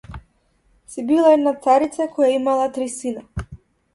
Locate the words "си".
0.93-1.03